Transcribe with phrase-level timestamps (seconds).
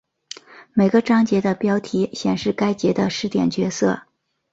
[0.73, 4.01] 每个章节的标题显示该节的视点角色。